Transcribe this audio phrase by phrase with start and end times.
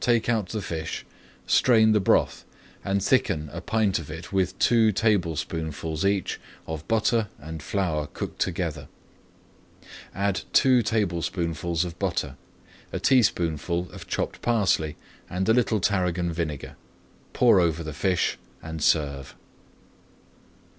[0.00, 1.04] Take out the fish,
[1.46, 2.46] strain the broth,
[2.86, 8.38] and thicken a pint of it with two tablespoonfuls each of butter and flour cooked
[8.38, 8.88] together.
[10.14, 12.36] Add two tablespoonfuls of butter,
[12.94, 14.96] a teaspoonful of chopped parsley,
[15.28, 16.76] and a little tarragon vinegar.
[17.34, 19.34] Pour over the fish and serve.